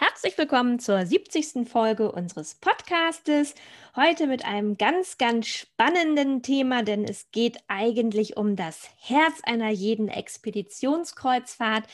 [0.00, 1.68] Herzlich willkommen zur 70.
[1.68, 3.56] Folge unseres Podcastes.
[4.00, 9.70] Heute mit einem ganz, ganz spannenden Thema, denn es geht eigentlich um das Herz einer
[9.70, 11.84] jeden Expeditionskreuzfahrt.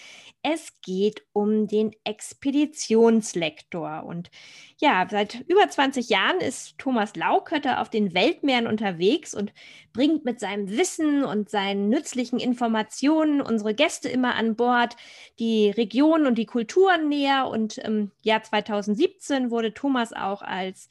[0.43, 4.05] Es geht um den Expeditionslektor.
[4.05, 4.31] Und
[4.79, 9.55] ja, seit über 20 Jahren ist Thomas Laukötter auf den Weltmeeren unterwegs und
[9.95, 14.95] bringt mit seinem Wissen und seinen nützlichen Informationen unsere Gäste immer an Bord,
[15.39, 17.49] die Regionen und die Kulturen näher.
[17.49, 20.91] Und im Jahr 2017 wurde Thomas auch als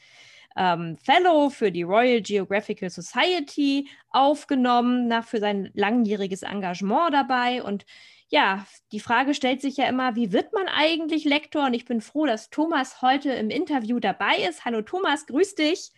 [0.55, 7.63] ähm, Fellow für die Royal Geographical Society aufgenommen, nach für sein langjähriges Engagement dabei.
[7.63, 7.85] Und
[8.29, 11.65] ja, die Frage stellt sich ja immer, wie wird man eigentlich Lektor?
[11.65, 14.65] Und ich bin froh, dass Thomas heute im Interview dabei ist.
[14.65, 15.91] Hallo Thomas, grüß dich.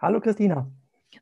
[0.00, 0.70] Hallo Christina.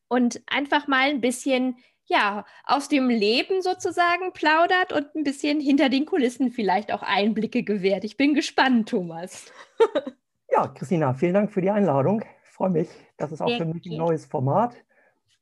[0.09, 1.77] Und einfach mal ein bisschen
[2.09, 7.65] ja, aus dem Leben sozusagen plaudert und ein bisschen hinter den Kulissen vielleicht auch Einblicke
[7.65, 8.05] gewährt.
[8.05, 9.53] Ich bin gespannt, Thomas.
[10.53, 12.23] ja, Christina, vielen Dank für die Einladung
[12.57, 12.89] freue mich.
[13.19, 14.83] Das ist auch Sehr für mich ein neues Format.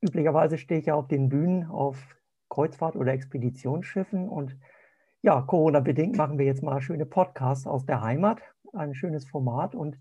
[0.00, 1.96] Üblicherweise stehe ich ja auf den Bühnen auf
[2.50, 4.56] Kreuzfahrt- oder Expeditionsschiffen und
[5.22, 8.42] ja, Corona-bedingt machen wir jetzt mal schöne Podcasts aus der Heimat.
[8.72, 9.96] Ein schönes Format und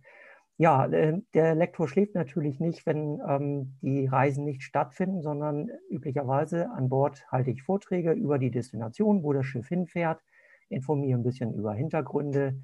[0.58, 6.69] ja, äh, der Lektor schläft natürlich nicht, wenn ähm, die Reisen nicht stattfinden, sondern üblicherweise
[6.72, 10.22] an Bord halte ich Vorträge über die Destination, wo das Schiff hinfährt,
[10.69, 12.59] informiere ein bisschen über Hintergründe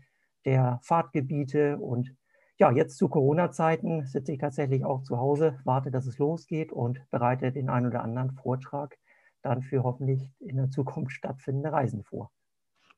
[0.46, 2.16] der Fahrtgebiete und
[2.60, 7.00] ja, jetzt zu Corona-Zeiten sitze ich tatsächlich auch zu Hause, warte, dass es losgeht und
[7.10, 8.98] bereite den einen oder anderen Vortrag
[9.42, 12.32] dann für hoffentlich in der Zukunft stattfindende Reisen vor.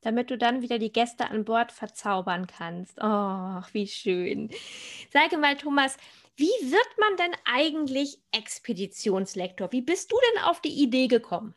[0.01, 2.97] Damit du dann wieder die Gäste an Bord verzaubern kannst.
[2.99, 4.49] Oh, wie schön.
[5.11, 5.95] Sage mal, Thomas,
[6.35, 9.71] wie wird man denn eigentlich Expeditionslektor?
[9.71, 11.53] Wie bist du denn auf die Idee gekommen?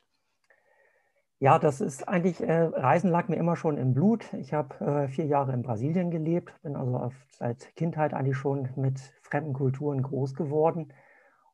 [1.45, 4.33] Ja, das ist eigentlich, äh, Reisen lag mir immer schon im Blut.
[4.33, 8.71] Ich habe äh, vier Jahre in Brasilien gelebt, bin also auf, seit Kindheit eigentlich schon
[8.77, 10.95] mit fremden Kulturen groß geworden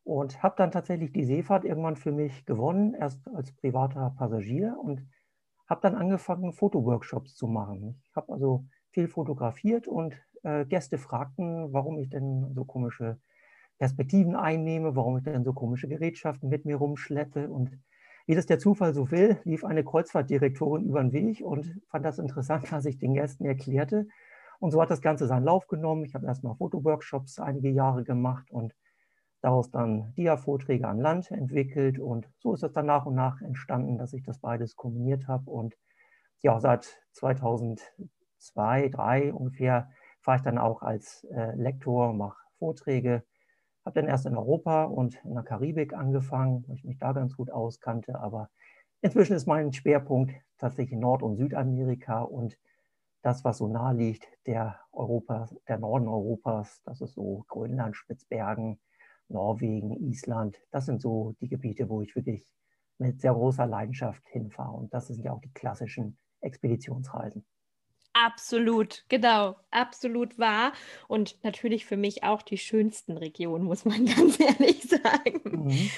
[0.05, 5.05] und habe dann tatsächlich die Seefahrt irgendwann für mich gewonnen, erst als privater Passagier und
[5.67, 8.01] habe dann angefangen, Fotoworkshops zu machen.
[8.09, 13.19] Ich habe also viel fotografiert und äh, Gäste fragten, warum ich denn so komische
[13.77, 17.77] Perspektiven einnehme, warum ich denn so komische Gerätschaften mit mir rumschleppe und
[18.27, 22.19] wie das der Zufall so will, lief eine Kreuzfahrtdirektorin über den Weg und fand das
[22.19, 24.07] interessant, was ich den Gästen erklärte.
[24.59, 26.05] Und so hat das Ganze seinen Lauf genommen.
[26.05, 28.75] Ich habe erstmal Fotoworkshops einige Jahre gemacht und
[29.41, 31.97] daraus dann Dia-Vorträge an Land entwickelt.
[31.97, 35.49] Und so ist es dann nach und nach entstanden, dass ich das beides kombiniert habe.
[35.49, 35.75] Und
[36.41, 37.81] ja, seit 2002,
[38.37, 39.89] 2003 ungefähr
[40.21, 43.23] fahre ich dann auch als äh, Lektor, mache Vorträge
[43.85, 47.35] habe dann erst in Europa und in der Karibik angefangen, weil ich mich da ganz
[47.35, 48.19] gut auskannte.
[48.19, 48.49] Aber
[49.01, 52.57] inzwischen ist mein Schwerpunkt tatsächlich Nord- und Südamerika und
[53.23, 58.79] das, was so nahe liegt, der, Europa, der Norden Europas, das ist so Grönland, Spitzbergen,
[59.27, 60.57] Norwegen, Island.
[60.71, 62.45] Das sind so die Gebiete, wo ich wirklich
[62.97, 64.75] mit sehr großer Leidenschaft hinfahre.
[64.75, 67.45] Und das sind ja auch die klassischen Expeditionsreisen.
[68.13, 70.73] Absolut, genau, absolut wahr.
[71.07, 75.41] Und natürlich für mich auch die schönsten Regionen, muss man ganz ehrlich sagen.
[75.45, 75.89] Mhm.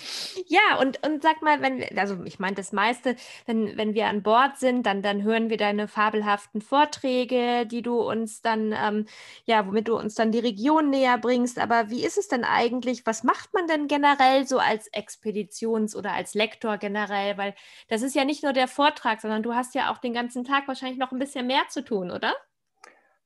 [0.47, 3.16] Ja, und, und sag mal, wenn wir, also ich meine, das meiste,
[3.47, 8.00] wenn, wenn wir an Bord sind, dann, dann hören wir deine fabelhaften Vorträge, die du
[8.00, 9.07] uns dann, ähm,
[9.46, 11.57] ja, womit du uns dann die Region näher bringst.
[11.57, 13.07] Aber wie ist es denn eigentlich?
[13.07, 17.40] Was macht man denn generell so als Expeditions- oder als Lektor generell?
[17.40, 17.56] Weil
[17.88, 20.68] das ist ja nicht nur der Vortrag, sondern du hast ja auch den ganzen Tag
[20.68, 22.34] wahrscheinlich noch ein bisschen mehr zu tun oder?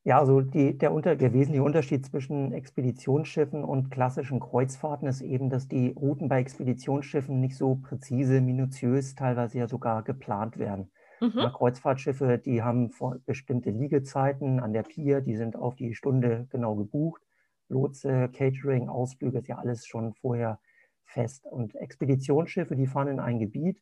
[0.04, 5.50] Ja, also die, der, unter, der wesentliche Unterschied zwischen Expeditionsschiffen und klassischen Kreuzfahrten ist eben,
[5.50, 10.92] dass die Routen bei Expeditionsschiffen nicht so präzise, minutiös, teilweise ja sogar geplant werden.
[11.20, 11.52] Mhm.
[11.54, 12.92] Kreuzfahrtschiffe, die haben
[13.26, 17.22] bestimmte Liegezeiten an der Pier, die sind auf die Stunde genau gebucht.
[17.68, 20.60] Lotse, Catering, Ausflüge ist ja alles schon vorher
[21.04, 21.46] fest.
[21.46, 23.82] Und Expeditionsschiffe, die fahren in ein Gebiet,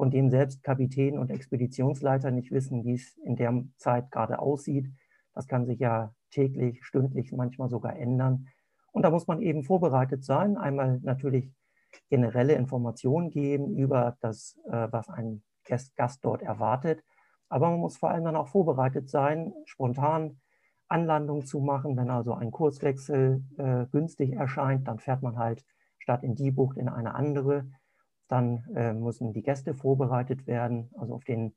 [0.00, 4.90] von dem selbst Kapitän und Expeditionsleiter nicht wissen, wie es in der Zeit gerade aussieht.
[5.34, 8.48] Das kann sich ja täglich, stündlich, manchmal sogar ändern.
[8.92, 10.56] Und da muss man eben vorbereitet sein.
[10.56, 11.52] Einmal natürlich
[12.08, 17.04] generelle Informationen geben über das, äh, was ein Gast dort erwartet.
[17.50, 20.40] Aber man muss vor allem dann auch vorbereitet sein, spontan
[20.88, 21.98] Anlandung zu machen.
[21.98, 25.62] Wenn also ein Kurswechsel äh, günstig erscheint, dann fährt man halt
[25.98, 27.66] statt in die Bucht in eine andere.
[28.30, 30.90] Dann äh, müssen die Gäste vorbereitet werden.
[30.96, 31.52] Also auf den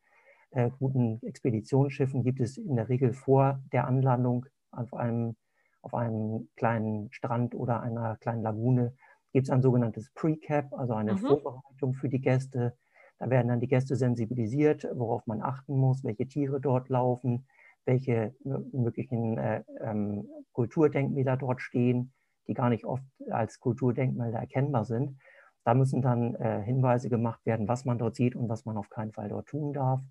[0.52, 5.36] äh, guten Expeditionsschiffen gibt es in der Regel vor der Anlandung auf einem,
[5.82, 8.96] auf einem kleinen Strand oder einer kleinen Lagune
[9.34, 11.18] gibt es ein sogenanntes Pre-Cap, also eine mhm.
[11.18, 12.78] Vorbereitung für die Gäste.
[13.20, 17.48] Da werden dann die Gäste sensibilisiert, worauf man achten muss, welche Tiere dort laufen,
[17.86, 22.14] welche möglichen äh, ähm, Kulturdenkmäler dort stehen,
[22.48, 25.18] die gar nicht oft als Kulturdenkmäler erkennbar sind.
[25.64, 28.90] Da müssen dann äh, Hinweise gemacht werden, was man dort sieht und was man auf
[28.90, 30.02] keinen Fall dort tun darf.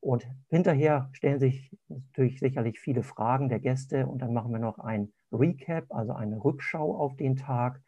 [0.00, 4.78] Und hinterher stellen sich natürlich sicherlich viele Fragen der Gäste und dann machen wir noch
[4.78, 7.80] ein Recap, also eine Rückschau auf den Tag.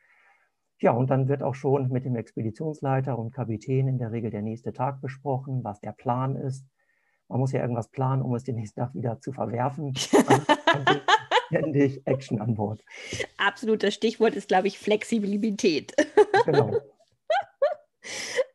[0.78, 4.42] Ja, und dann wird auch schon mit dem Expeditionsleiter und Kapitän in der Regel der
[4.42, 6.66] nächste Tag besprochen, was der Plan ist.
[7.28, 9.94] Man muss ja irgendwas planen, um es den nächsten Tag wieder zu verwerfen.
[11.46, 12.82] ständig Action an Bord.
[13.36, 15.94] Absolut, das Stichwort ist, glaube ich, Flexibilität.
[16.46, 16.70] Genau.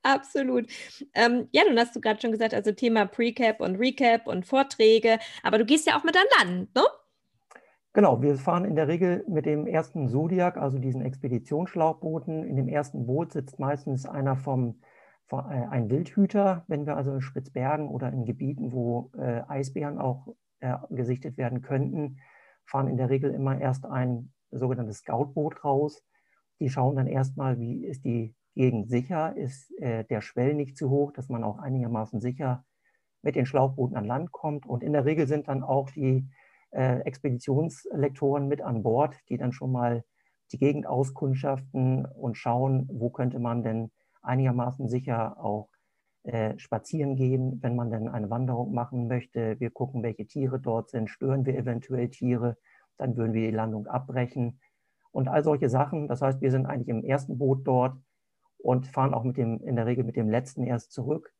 [0.04, 0.68] Absolut.
[1.14, 5.20] Ähm, ja, nun hast du gerade schon gesagt, also Thema Precap und Recap und Vorträge,
[5.44, 6.84] aber du gehst ja auch mit an Land, ne?
[7.94, 12.46] Genau, wir fahren in der Regel mit dem ersten Zodiac, also diesen Expeditionsschlauchbooten.
[12.46, 14.80] In dem ersten Boot sitzt meistens einer vom,
[15.26, 20.00] vom äh, ein Wildhüter, wenn wir also in Spitzbergen oder in Gebieten, wo äh, Eisbären
[20.00, 20.30] auch
[20.62, 22.20] äh, gesichtet werden könnten,
[22.66, 26.02] fahren in der Regel immer erst ein sogenanntes Scoutboot raus.
[26.62, 30.92] Die schauen dann erstmal, wie ist die Gegend sicher, ist äh, der Schwell nicht zu
[30.92, 32.64] hoch, dass man auch einigermaßen sicher
[33.24, 34.68] mit den Schlauchbooten an Land kommt.
[34.68, 36.30] Und in der Regel sind dann auch die
[36.70, 40.04] äh, Expeditionslektoren mit an Bord, die dann schon mal
[40.52, 43.90] die Gegend auskundschaften und schauen, wo könnte man denn
[44.22, 45.70] einigermaßen sicher auch
[46.24, 49.60] äh, spazieren gehen, wenn man denn eine Wanderung machen möchte.
[49.60, 52.56] Wir gucken, welche Tiere dort sind, stören wir eventuell Tiere,
[52.98, 54.60] dann würden wir die Landung abbrechen
[55.12, 56.08] und all solche Sachen.
[56.08, 57.98] Das heißt, wir sind eigentlich im ersten Boot dort
[58.58, 61.34] und fahren auch mit dem, in der Regel mit dem letzten erst zurück.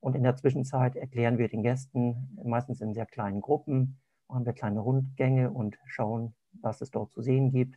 [0.00, 4.52] Und in der Zwischenzeit erklären wir den Gästen, meistens in sehr kleinen Gruppen, machen wir
[4.52, 7.76] kleine Rundgänge und schauen, was es dort zu sehen gibt.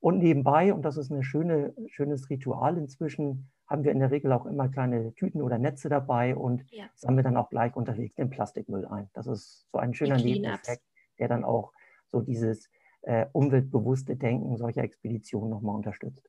[0.00, 4.32] Und nebenbei, und das ist ein schöne, schönes Ritual inzwischen, haben wir in der Regel
[4.32, 6.86] auch immer kleine Tüten oder Netze dabei und ja.
[6.94, 9.10] sammeln dann auch gleich unterwegs den Plastikmüll ein.
[9.12, 10.82] Das ist so ein schöner Nebeneffekt,
[11.18, 11.72] der dann auch
[12.06, 12.68] so dieses
[13.02, 16.28] äh, umweltbewusste Denken solcher Expeditionen nochmal unterstützt.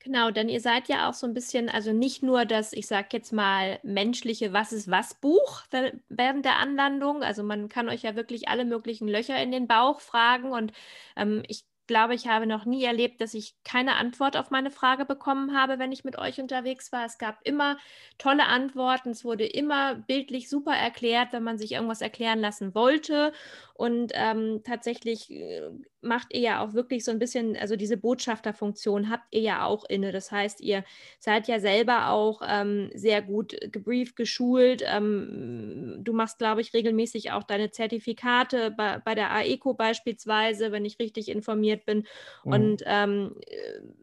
[0.00, 3.12] Genau, denn ihr seid ja auch so ein bisschen, also nicht nur das, ich sag
[3.12, 5.62] jetzt mal, menschliche Was ist was Buch
[6.08, 7.22] während der Anlandung.
[7.22, 10.72] Also man kann euch ja wirklich alle möglichen Löcher in den Bauch fragen und
[11.16, 15.04] ähm, ich glaube, ich habe noch nie erlebt, dass ich keine Antwort auf meine Frage
[15.04, 17.04] bekommen habe, wenn ich mit euch unterwegs war.
[17.04, 17.78] Es gab immer
[18.18, 19.10] tolle Antworten.
[19.10, 23.32] Es wurde immer bildlich super erklärt, wenn man sich irgendwas erklären lassen wollte.
[23.74, 25.62] Und ähm, tatsächlich äh,
[26.00, 29.84] macht ihr ja auch wirklich so ein bisschen, also diese Botschafterfunktion habt ihr ja auch
[29.88, 30.12] inne.
[30.12, 30.84] Das heißt, ihr
[31.18, 34.84] seid ja selber auch ähm, sehr gut gebrieft, geschult.
[34.86, 40.84] Ähm, du machst, glaube ich, regelmäßig auch deine Zertifikate bei, bei der AECO beispielsweise, wenn
[40.84, 42.06] ich richtig informiert bin.
[42.44, 42.52] Mhm.
[42.52, 43.36] Und ähm,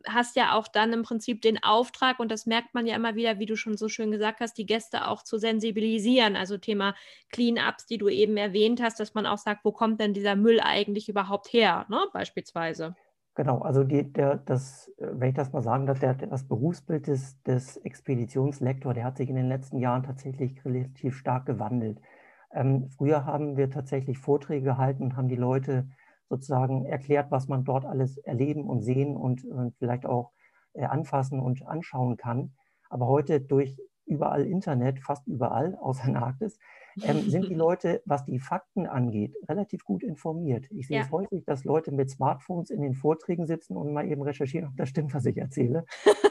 [0.08, 3.40] hast ja auch dann im Prinzip den Auftrag, und das merkt man ja immer wieder,
[3.40, 6.36] wie du schon so schön gesagt hast, die Gäste auch zu sensibilisieren.
[6.36, 6.96] Also Thema
[7.32, 10.60] Clean-ups, die du eben erwähnt hast, dass man auch sagt, wo kommt denn dieser Müll
[10.62, 12.00] eigentlich überhaupt her, ne?
[12.14, 12.96] beispielsweise.
[13.36, 17.42] Genau, also die, der, das, wenn ich das mal sagen darf, der, das Berufsbild des,
[17.44, 22.02] des Expeditionslektors, der hat sich in den letzten Jahren tatsächlich relativ stark gewandelt.
[22.54, 25.88] Ähm, früher haben wir tatsächlich Vorträge gehalten und haben die Leute
[26.32, 30.32] sozusagen erklärt, was man dort alles erleben und sehen und, und vielleicht auch
[30.74, 32.54] äh, anfassen und anschauen kann.
[32.90, 36.58] Aber heute durch überall Internet, fast überall, außer in Arktis,
[37.04, 40.68] ähm, sind die Leute, was die Fakten angeht, relativ gut informiert.
[40.72, 41.04] Ich sehe ja.
[41.04, 44.78] es häufig, dass Leute mit Smartphones in den Vorträgen sitzen und mal eben recherchieren, ob
[44.78, 45.86] das stimmt, was ich erzähle.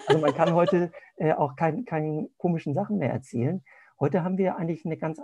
[0.06, 3.62] Also man kann heute äh, auch keine kein komischen Sachen mehr erzählen.
[3.98, 5.20] Heute haben wir eigentlich eine ganz,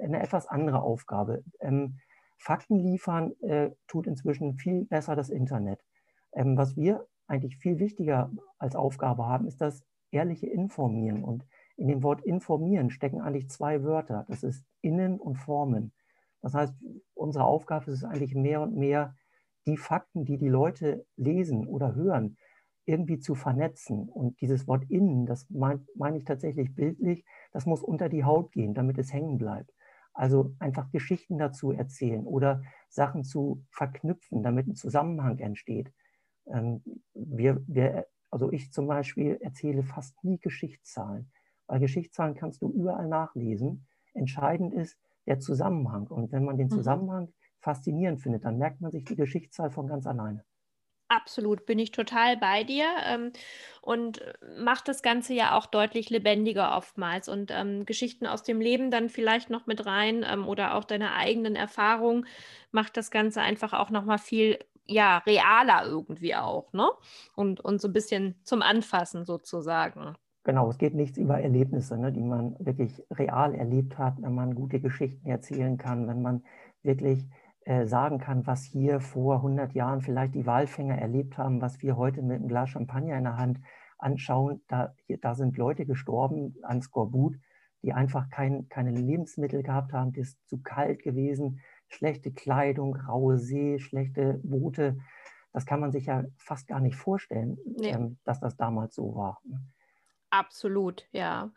[0.00, 1.42] eine etwas andere Aufgabe.
[1.58, 1.98] Ähm,
[2.42, 5.78] Fakten liefern äh, tut inzwischen viel besser das Internet.
[6.32, 11.22] Ähm, was wir eigentlich viel wichtiger als Aufgabe haben, ist das ehrliche Informieren.
[11.22, 11.46] Und
[11.76, 14.26] in dem Wort informieren stecken eigentlich zwei Wörter.
[14.28, 15.92] Das ist innen und formen.
[16.40, 16.74] Das heißt,
[17.14, 19.14] unsere Aufgabe ist es eigentlich mehr und mehr,
[19.66, 22.36] die Fakten, die die Leute lesen oder hören,
[22.86, 24.08] irgendwie zu vernetzen.
[24.08, 28.50] Und dieses Wort innen, das meine mein ich tatsächlich bildlich, das muss unter die Haut
[28.50, 29.70] gehen, damit es hängen bleibt.
[30.14, 35.92] Also einfach Geschichten dazu erzählen oder Sachen zu verknüpfen, damit ein Zusammenhang entsteht.
[36.46, 36.82] Ähm,
[37.14, 41.30] wir, wir, also ich zum Beispiel erzähle fast nie Geschichtszahlen.
[41.66, 43.86] Weil Geschichtszahlen kannst du überall nachlesen.
[44.12, 46.06] Entscheidend ist der Zusammenhang.
[46.08, 46.72] Und wenn man den mhm.
[46.72, 48.44] Zusammenhang faszinierend findet.
[48.44, 50.44] Dann merkt man sich die Geschichtszeit von ganz alleine.
[51.14, 53.32] Absolut, bin ich total bei dir ähm,
[53.82, 54.22] und
[54.58, 59.10] macht das Ganze ja auch deutlich lebendiger oftmals und ähm, Geschichten aus dem Leben dann
[59.10, 62.24] vielleicht noch mit rein ähm, oder auch deine eigenen Erfahrungen
[62.70, 66.88] macht das Ganze einfach auch nochmal viel ja, realer irgendwie auch, ne?
[67.36, 70.14] Und, und so ein bisschen zum Anfassen sozusagen.
[70.44, 74.54] Genau, es geht nichts über Erlebnisse, ne, die man wirklich real erlebt hat, wenn man
[74.54, 76.42] gute Geschichten erzählen kann, wenn man
[76.82, 77.24] wirklich
[77.64, 81.96] äh, sagen kann, was hier vor 100 Jahren vielleicht die Walfänger erlebt haben, was wir
[81.96, 83.60] heute mit einem Glas Champagner in der Hand
[83.98, 84.62] anschauen.
[84.68, 87.36] Da, da sind Leute gestorben an Skorbut,
[87.82, 93.38] die einfach kein, keine Lebensmittel gehabt haben, das ist zu kalt gewesen, schlechte Kleidung, raue
[93.38, 94.98] See, schlechte Boote.
[95.52, 97.90] Das kann man sich ja fast gar nicht vorstellen, nee.
[97.90, 99.40] ähm, dass das damals so war.
[100.32, 101.50] Absolut, ja.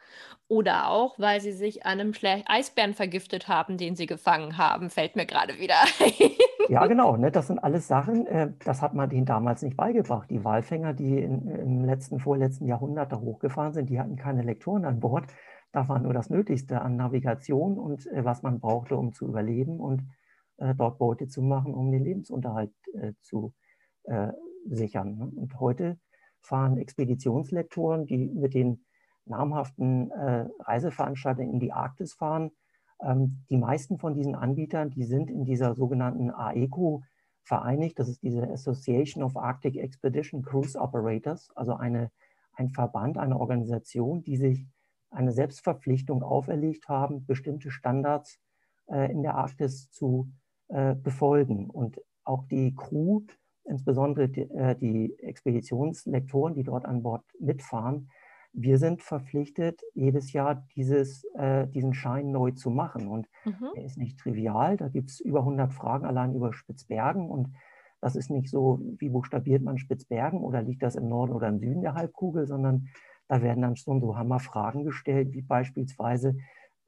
[0.49, 4.89] Oder auch, weil sie sich an einem Schle Eisbären vergiftet haben, den sie gefangen haben,
[4.89, 6.31] fällt mir gerade wieder ein.
[6.67, 7.15] Ja, genau.
[7.15, 7.31] Ne?
[7.31, 10.29] Das sind alles Sachen, äh, das hat man denen damals nicht beigebracht.
[10.29, 14.83] Die Walfänger, die in, im letzten, vorletzten Jahrhundert da hochgefahren sind, die hatten keine Lektoren
[14.83, 15.27] an Bord.
[15.71, 19.79] Da war nur das Nötigste an Navigation und äh, was man brauchte, um zu überleben
[19.79, 20.03] und
[20.57, 23.53] äh, dort Beute zu machen, um den Lebensunterhalt äh, zu
[24.03, 24.33] äh,
[24.65, 25.17] sichern.
[25.17, 25.31] Ne?
[25.33, 25.97] Und heute
[26.45, 28.85] fahren Expeditionslektoren, die mit den
[29.25, 32.51] namhaften äh, Reiseveranstaltern in die Arktis fahren.
[33.01, 37.03] Ähm, die meisten von diesen Anbietern, die sind in dieser sogenannten AECO
[37.43, 37.99] vereinigt.
[37.99, 42.11] Das ist diese Association of Arctic Expedition Cruise Operators, also eine,
[42.53, 44.67] ein Verband, eine Organisation, die sich
[45.11, 48.39] eine Selbstverpflichtung auferlegt haben, bestimmte Standards
[48.87, 50.31] äh, in der Arktis zu
[50.67, 51.69] äh, befolgen.
[51.69, 53.21] Und auch die Crew
[53.65, 58.09] insbesondere die, äh, die Expeditionslektoren, die dort an Bord mitfahren,
[58.57, 63.07] wir sind verpflichtet, jedes Jahr dieses, äh, diesen Schein neu zu machen.
[63.07, 63.71] Und mhm.
[63.75, 64.77] er ist nicht trivial.
[64.77, 67.29] Da gibt es über 100 Fragen allein über Spitzbergen.
[67.29, 67.53] Und
[67.99, 71.59] das ist nicht so, wie buchstabiert man Spitzbergen oder liegt das im Norden oder im
[71.59, 72.87] Süden der Halbkugel, sondern
[73.27, 76.37] da werden dann schon so Hammerfragen gestellt, wie beispielsweise,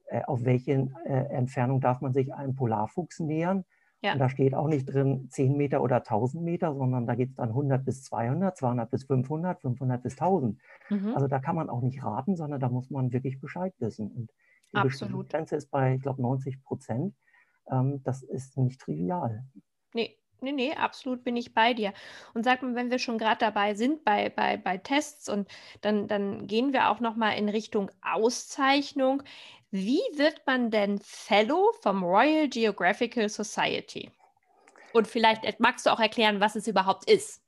[0.08, 3.66] äh, auf welche äh, Entfernung darf man sich einem Polarfuchs nähern?
[4.02, 4.14] Ja.
[4.14, 7.36] Und da steht auch nicht drin 10 Meter oder 1000 Meter, sondern da geht es
[7.36, 10.60] dann 100 bis 200, 200 bis 500, 500 bis 1000.
[10.90, 11.14] Mhm.
[11.16, 14.12] Also da kann man auch nicht raten, sondern da muss man wirklich Bescheid wissen.
[14.12, 14.32] Und
[14.72, 15.30] die Absolut.
[15.30, 17.16] Grenze ist bei, ich glaube, 90 Prozent.
[17.72, 19.46] Ähm, das ist nicht trivial.
[19.94, 21.94] Nee, Nee, nee, absolut bin ich bei dir.
[22.36, 25.50] Und sag mal, wenn wir schon gerade dabei sind bei, bei, bei Tests und
[25.82, 29.24] dann, dann gehen wir auch nochmal in Richtung Auszeichnung.
[29.72, 34.12] Wie wird man denn Fellow vom Royal Geographical Society?
[34.94, 37.42] Und vielleicht magst du auch erklären, was es überhaupt ist.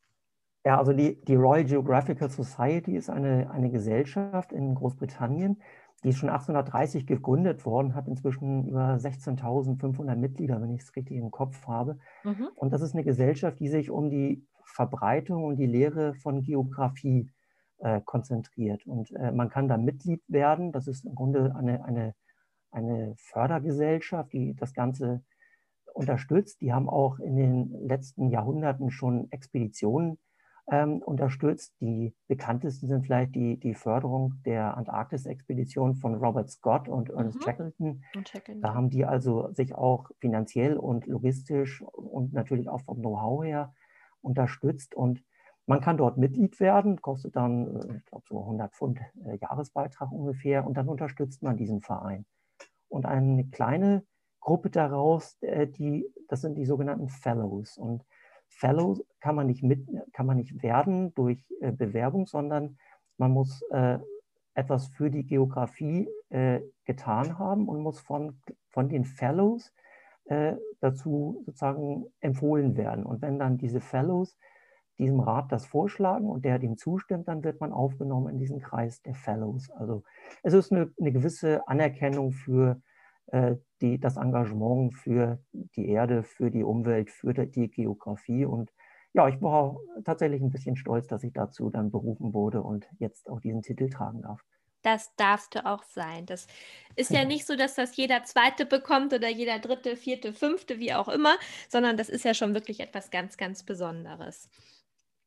[0.66, 5.62] Ja, also die, die Royal Geographical Society ist eine, eine Gesellschaft in Großbritannien,
[6.04, 11.18] die ist schon 1830 gegründet worden, hat inzwischen über 16.500 Mitglieder, wenn ich es richtig
[11.18, 11.98] im Kopf habe.
[12.24, 12.50] Mhm.
[12.56, 17.30] Und das ist eine Gesellschaft, die sich um die Verbreitung und die Lehre von Geografie
[17.80, 18.86] äh, konzentriert.
[18.86, 20.72] Und äh, man kann da Mitglied werden.
[20.72, 22.16] Das ist im Grunde eine, eine,
[22.72, 25.24] eine Fördergesellschaft, die das Ganze
[25.94, 26.62] unterstützt.
[26.62, 30.18] Die haben auch in den letzten Jahrhunderten schon Expeditionen
[30.72, 31.74] ähm, unterstützt.
[31.82, 37.44] Die bekanntesten sind vielleicht die, die Förderung der Antarktis-Expedition von Robert Scott und Ernest mhm.
[37.44, 38.04] Shackleton.
[38.28, 38.62] Shackleton.
[38.62, 43.74] Da haben die also sich auch finanziell und logistisch und natürlich auch vom Know-how her
[44.22, 44.96] unterstützt.
[44.96, 45.24] Und
[45.70, 50.12] man kann dort Mitglied werden, kostet dann, äh, ich glaube, so 100 Pfund äh, Jahresbeitrag
[50.12, 52.26] ungefähr und dann unterstützt man diesen Verein.
[52.88, 54.04] Und eine kleine
[54.40, 57.78] Gruppe daraus, äh, die, das sind die sogenannten Fellows.
[57.78, 58.04] Und
[58.48, 62.80] Fellow kann man nicht mit, kann man nicht werden durch Bewerbung, sondern
[63.18, 63.62] man muss
[64.56, 66.10] etwas für die Geografie
[66.84, 69.72] getan haben und muss von, von den Fellows
[70.80, 73.06] dazu sozusagen empfohlen werden.
[73.06, 74.36] Und wenn dann diese Fellows
[75.00, 79.02] diesem Rat das vorschlagen und der dem zustimmt, dann wird man aufgenommen in diesen Kreis
[79.02, 79.72] der Fellows.
[79.72, 80.04] Also
[80.44, 82.82] es ist eine, eine gewisse Anerkennung für
[83.28, 88.46] äh, die, das Engagement für die Erde, für die Umwelt, für die Geografie.
[88.46, 88.72] Und
[89.14, 93.30] ja, ich war tatsächlich ein bisschen stolz, dass ich dazu dann berufen wurde und jetzt
[93.30, 94.44] auch diesen Titel tragen darf.
[94.82, 96.26] Das darfst du auch sein.
[96.26, 96.48] Das
[96.96, 100.94] ist ja nicht so, dass das jeder Zweite bekommt oder jeder Dritte, Vierte, Fünfte, wie
[100.94, 101.36] auch immer,
[101.68, 104.50] sondern das ist ja schon wirklich etwas ganz, ganz Besonderes.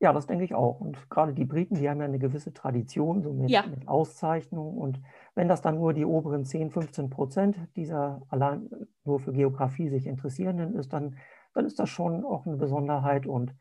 [0.02, 0.80] Ja, das denke ich auch.
[0.80, 3.64] Und gerade die Briten, die haben ja eine gewisse Tradition, so mit, ja.
[3.66, 4.76] mit Auszeichnungen.
[4.76, 5.00] Und
[5.34, 8.68] wenn das dann nur die oberen 10, 15 Prozent dieser allein
[9.04, 11.16] nur für Geografie sich Interessierenden ist, dann,
[11.54, 13.26] dann ist das schon auch eine Besonderheit.
[13.26, 13.54] Und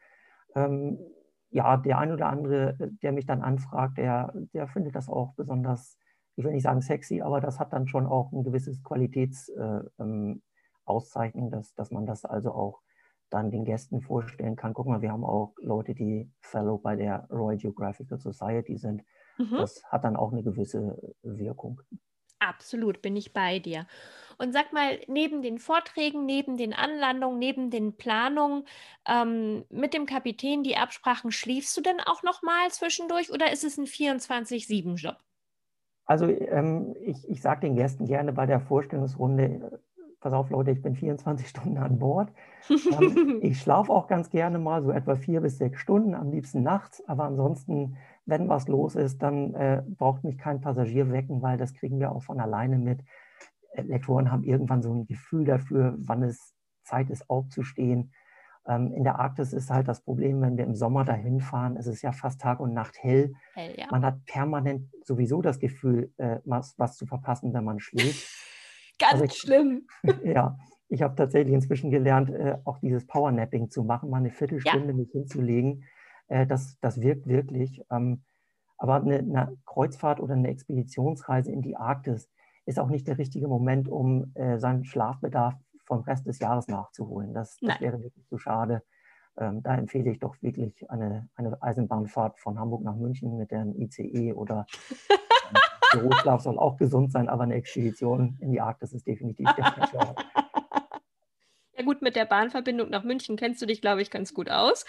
[0.55, 0.97] ähm,
[1.51, 5.99] ja, der ein oder andere, der mich dann anfragt, der, der findet das auch besonders,
[6.35, 10.41] ich will nicht sagen sexy, aber das hat dann schon auch ein gewisses Qualitätsangebot
[10.85, 12.81] auszeichnen, dass, dass man das also auch
[13.31, 14.73] dann den Gästen vorstellen kann.
[14.73, 19.03] Guck mal, wir haben auch Leute, die Fellow bei der Royal Geographical Society sind.
[19.37, 19.57] Mhm.
[19.57, 21.81] Das hat dann auch eine gewisse Wirkung.
[22.39, 23.85] Absolut, bin ich bei dir.
[24.39, 28.65] Und sag mal, neben den Vorträgen, neben den Anlandungen, neben den Planungen
[29.07, 33.63] ähm, mit dem Kapitän, die Absprachen, schläfst du denn auch noch mal zwischendurch oder ist
[33.63, 35.17] es ein 24-7-Job?
[36.05, 39.79] Also ähm, ich, ich sage den Gästen gerne bei der Vorstellungsrunde,
[40.21, 42.31] pass auf Leute, ich bin 24 Stunden an Bord.
[42.69, 46.63] Ähm, ich schlafe auch ganz gerne mal, so etwa vier bis sechs Stunden, am liebsten
[46.63, 51.57] nachts, aber ansonsten wenn was los ist, dann äh, braucht mich kein Passagier wecken, weil
[51.57, 53.03] das kriegen wir auch von alleine mit.
[53.75, 58.11] Lektoren haben irgendwann so ein Gefühl dafür, wann es Zeit ist, aufzustehen.
[58.67, 61.87] Ähm, in der Arktis ist halt das Problem, wenn wir im Sommer dahin fahren, es
[61.87, 63.33] ist ja fast Tag und Nacht hell.
[63.53, 63.87] hell ja.
[63.89, 68.27] Man hat permanent sowieso das Gefühl, äh, was, was, zu verpassen, wenn man schläft.
[69.01, 69.87] Ganz also ich, schlimm.
[70.23, 74.87] ja, ich habe tatsächlich inzwischen gelernt, äh, auch dieses Powernapping zu machen, mal eine Viertelstunde
[74.87, 74.93] ja.
[74.93, 75.83] mich hinzulegen
[76.31, 77.83] äh, das, das wirkt wirklich.
[77.91, 78.23] Ähm,
[78.77, 82.29] aber eine, eine, Kreuzfahrt oder eine Expeditionsreise in die Arktis
[82.65, 85.55] ist auch nicht der richtige Moment, um äh, seinen Schlafbedarf
[85.85, 87.33] vom Rest des Jahres nachzuholen.
[87.33, 88.81] Das, das wäre wirklich zu schade.
[89.37, 93.75] Ähm, da empfehle ich doch wirklich eine, eine Eisenbahnfahrt von Hamburg nach München mit dem
[93.75, 94.65] ICE oder
[95.91, 100.15] Büroschlaf soll auch gesund sein, aber eine Expedition in die Arktis ist definitiv der Fall.
[101.81, 104.85] Ja gut, mit der Bahnverbindung nach München kennst du dich, glaube ich, ganz gut aus.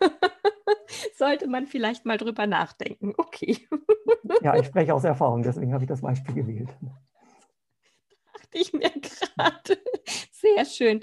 [1.14, 3.12] Sollte man vielleicht mal drüber nachdenken.
[3.18, 3.68] Okay.
[4.40, 6.70] ja, ich spreche aus Erfahrung, deswegen habe ich das Beispiel gewählt.
[8.32, 8.90] Dachte ich mir
[9.36, 9.78] gerade.
[10.30, 11.00] Sehr schön.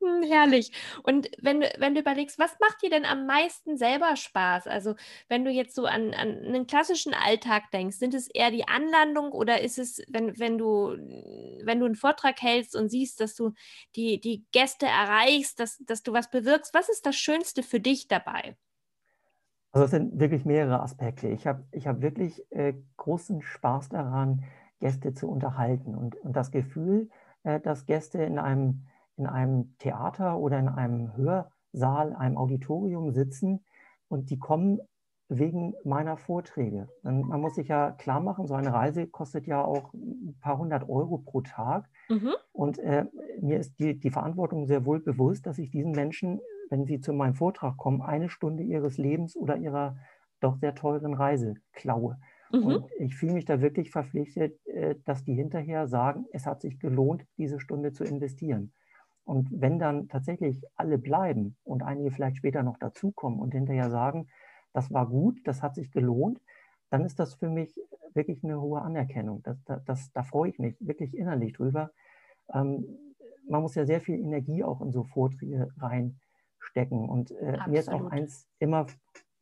[0.00, 0.72] Hm, herrlich.
[1.02, 4.66] Und wenn, wenn du überlegst, was macht dir denn am meisten selber Spaß?
[4.66, 4.94] Also
[5.28, 9.32] wenn du jetzt so an, an einen klassischen Alltag denkst, sind es eher die Anlandung
[9.32, 10.96] oder ist es, wenn, wenn, du,
[11.64, 13.52] wenn du einen Vortrag hältst und siehst, dass du
[13.94, 18.08] die, die Gäste erreichst, dass, dass du was bewirkst, was ist das Schönste für dich
[18.08, 18.56] dabei?
[19.72, 21.28] Also es sind wirklich mehrere Aspekte.
[21.28, 24.44] Ich habe ich hab wirklich äh, großen Spaß daran,
[24.80, 27.10] Gäste zu unterhalten und, und das Gefühl,
[27.44, 28.86] äh, dass Gäste in einem,
[29.20, 33.64] in einem Theater oder in einem Hörsaal, einem Auditorium sitzen
[34.08, 34.80] und die kommen
[35.28, 36.88] wegen meiner Vorträge.
[37.02, 40.88] Man muss sich ja klar machen, so eine Reise kostet ja auch ein paar hundert
[40.88, 41.88] Euro pro Tag.
[42.08, 42.34] Mhm.
[42.50, 43.04] Und äh,
[43.40, 47.12] mir ist die, die Verantwortung sehr wohl bewusst, dass ich diesen Menschen wenn Sie zu
[47.12, 49.98] meinem Vortrag kommen, eine Stunde Ihres Lebens oder Ihrer
[50.40, 52.18] doch sehr teuren Reise klaue.
[52.50, 52.64] Mhm.
[52.64, 56.78] Und ich fühle mich da wirklich verpflichtet, äh, dass die hinterher sagen, es hat sich
[56.78, 58.72] gelohnt, diese Stunde zu investieren.
[59.24, 64.28] Und wenn dann tatsächlich alle bleiben und einige vielleicht später noch dazukommen und hinterher sagen,
[64.72, 66.40] das war gut, das hat sich gelohnt,
[66.90, 67.78] dann ist das für mich
[68.14, 69.42] wirklich eine hohe Anerkennung.
[69.42, 71.90] Das, das, das da freue ich mich wirklich innerlich drüber.
[72.52, 72.84] Ähm,
[73.48, 76.20] man muss ja sehr viel Energie auch in so Vorträge rein
[76.58, 77.08] stecken.
[77.08, 78.86] Und äh, mir ist auch eins immer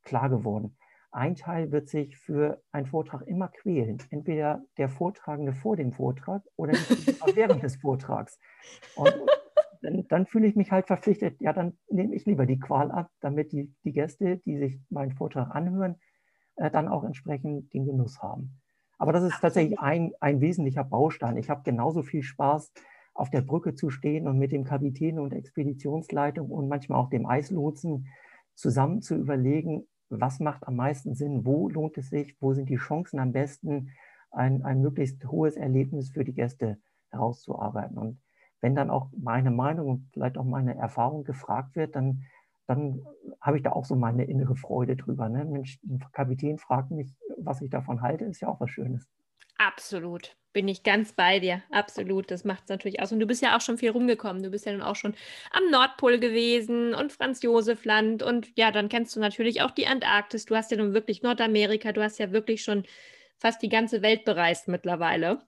[0.03, 0.77] klar geworden.
[1.11, 3.99] Ein Teil wird sich für einen Vortrag immer quälen.
[4.11, 6.75] Entweder der Vortragende vor dem Vortrag oder
[7.35, 8.39] während des Vortrags.
[8.95, 9.15] Und
[9.83, 13.11] dann, dann, fühle ich mich halt verpflichtet, ja, dann nehme ich lieber die Qual ab,
[13.21, 15.97] damit die, die Gäste, die sich meinen Vortrag anhören,
[16.57, 18.61] äh, dann auch entsprechend den Genuss haben.
[18.99, 21.37] Aber das ist tatsächlich ein, ein wesentlicher Baustein.
[21.37, 22.73] Ich habe genauso viel Spaß
[23.15, 27.27] auf der Brücke zu stehen und mit dem Kapitän und Expeditionsleitung und manchmal auch dem
[27.27, 28.09] Eislotsen
[28.55, 32.77] zusammen zu überlegen, was macht am meisten Sinn, wo lohnt es sich, wo sind die
[32.77, 33.91] Chancen am besten,
[34.31, 36.79] ein, ein möglichst hohes Erlebnis für die Gäste
[37.11, 37.97] herauszuarbeiten.
[37.99, 38.21] Und
[38.61, 42.25] wenn dann auch meine Meinung und vielleicht auch meine Erfahrung gefragt wird, dann,
[42.67, 43.05] dann
[43.41, 45.29] habe ich da auch so meine innere Freude drüber.
[45.29, 45.45] Ne?
[45.45, 49.09] Mensch, ein Kapitän fragt mich, was ich davon halte, ist ja auch was Schönes.
[49.59, 50.37] Absolut.
[50.53, 51.63] Bin ich ganz bei dir.
[51.71, 52.31] Absolut.
[52.31, 53.13] Das macht es natürlich aus.
[53.13, 54.43] Und du bist ja auch schon viel rumgekommen.
[54.43, 55.15] Du bist ja nun auch schon
[55.51, 58.23] am Nordpol gewesen und Franz Josef Land.
[58.23, 60.47] Und ja, dann kennst du natürlich auch die Antarktis.
[60.47, 61.93] Du hast ja nun wirklich Nordamerika.
[61.93, 62.85] Du hast ja wirklich schon
[63.37, 65.43] fast die ganze Welt bereist mittlerweile.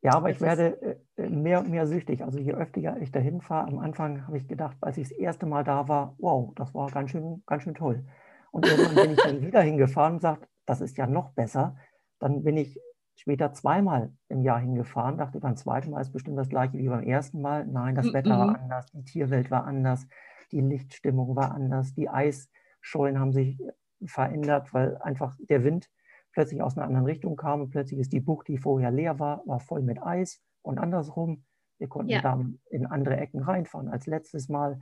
[0.00, 2.22] Ja, aber ich werde äh, mehr und mehr süchtig.
[2.22, 5.46] Also je öfter ich dahin fahre, am Anfang habe ich gedacht, als ich das erste
[5.46, 8.04] Mal da war, wow, das war ganz schön, ganz schön toll.
[8.52, 11.76] Und irgendwann bin ich dann wieder hingefahren und sagt, das ist ja noch besser.
[12.20, 12.80] Dann bin ich
[13.16, 17.02] später zweimal im Jahr hingefahren, dachte beim zweiten Mal ist bestimmt das gleiche wie beim
[17.02, 17.66] ersten Mal.
[17.66, 20.06] Nein, das Wetter war anders, die Tierwelt war anders,
[20.52, 23.60] die Lichtstimmung war anders, die Eisschollen haben sich
[24.06, 25.90] verändert, weil einfach der Wind
[26.38, 29.42] plötzlich aus einer anderen Richtung kam und plötzlich ist die Bucht, die vorher leer war,
[29.46, 31.44] war voll mit Eis und andersrum.
[31.78, 32.20] Wir konnten ja.
[32.20, 34.80] dann in andere Ecken reinfahren als letztes Mal.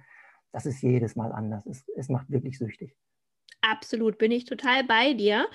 [0.52, 1.64] Das ist jedes Mal anders.
[1.64, 2.94] Es, es macht wirklich süchtig.
[3.62, 5.46] Absolut, bin ich total bei dir.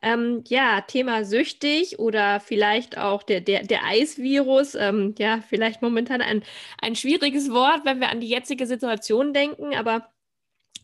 [0.00, 4.74] Ähm, ja, Thema süchtig oder vielleicht auch der, der, der Eisvirus.
[4.76, 6.42] Ähm, ja, vielleicht momentan ein,
[6.80, 10.08] ein schwieriges Wort, wenn wir an die jetzige Situation denken, aber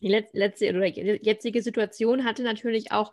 [0.03, 3.11] die letzte oder jetzige Situation hatte natürlich auch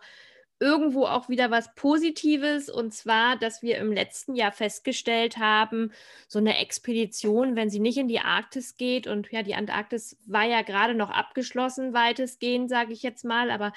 [0.60, 2.68] irgendwo auch wieder was Positives.
[2.68, 5.92] Und zwar, dass wir im letzten Jahr festgestellt haben,
[6.28, 10.44] so eine Expedition, wenn sie nicht in die Arktis geht und ja, die Antarktis war
[10.44, 13.72] ja gerade noch abgeschlossen, weitestgehend, sage ich jetzt mal, aber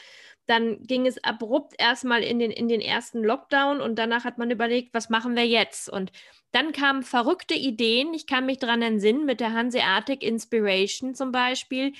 [0.46, 4.50] dann ging es abrupt erstmal in den, in den ersten Lockdown und danach hat man
[4.50, 5.90] überlegt, was machen wir jetzt?
[5.90, 6.12] Und
[6.52, 11.92] dann kamen verrückte Ideen, ich kann mich daran entsinnen, mit der Hanseatic Inspiration zum Beispiel,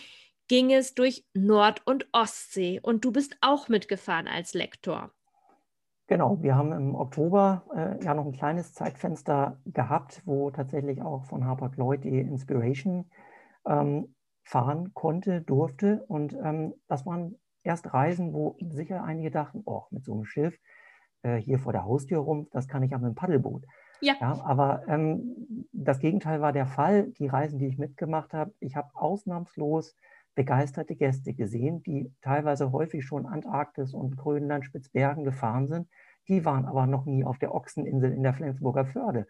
[0.48, 5.12] ging es durch Nord- und Ostsee und du bist auch mitgefahren als Lektor.
[6.08, 11.26] Genau, wir haben im Oktober äh, ja noch ein kleines Zeitfenster gehabt, wo tatsächlich auch
[11.26, 13.12] von Hapag-Lloyd die Inspiration
[13.66, 16.06] ähm, fahren konnte, durfte.
[16.08, 20.58] Und ähm, das waren erst Reisen, wo sicher einige dachten, oh, mit so einem Schiff
[21.24, 23.66] äh, hier vor der Haustür rum, das kann ich ja mit dem Paddelboot.
[24.00, 24.14] Ja.
[24.22, 27.12] ja aber ähm, das Gegenteil war der Fall.
[27.20, 29.96] Die Reisen, die ich mitgemacht habe, ich habe ausnahmslos
[30.38, 35.90] begeisterte Gäste gesehen, die teilweise häufig schon Antarktis und Grönland, Spitzbergen gefahren sind.
[36.28, 39.26] Die waren aber noch nie auf der Ochseninsel in der Flensburger Förde.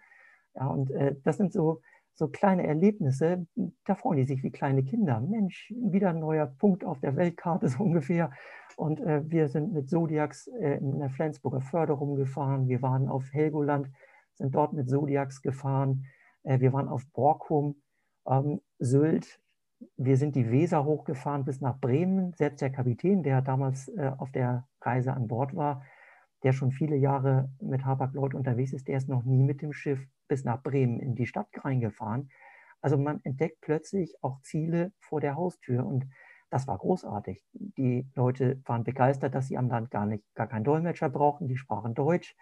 [0.53, 1.81] Ja, und äh, das sind so,
[2.13, 3.47] so kleine Erlebnisse,
[3.85, 5.21] da freuen die sich wie kleine Kinder.
[5.21, 8.31] Mensch, wieder ein neuer Punkt auf der Weltkarte so ungefähr.
[8.75, 12.67] Und äh, wir sind mit Zodiacs äh, in der Flensburger Förde rumgefahren.
[12.67, 13.89] Wir waren auf Helgoland,
[14.33, 16.03] sind dort mit Zodiacs gefahren.
[16.43, 17.81] Äh, wir waren auf Borkum,
[18.27, 19.39] ähm, Sylt,
[19.95, 22.33] wir sind die Weser hochgefahren bis nach Bremen.
[22.33, 25.83] Selbst der Kapitän, der damals äh, auf der Reise an Bord war,
[26.43, 29.99] der schon viele Jahre mit Hapag-Lloyd unterwegs ist, der ist noch nie mit dem Schiff
[30.27, 32.29] bis nach Bremen in die Stadt reingefahren.
[32.81, 36.07] Also man entdeckt plötzlich auch Ziele vor der Haustür und
[36.49, 37.43] das war großartig.
[37.51, 41.47] Die Leute waren begeistert, dass sie am Land gar nicht, gar keinen Dolmetscher brauchten.
[41.47, 42.35] Die sprachen Deutsch.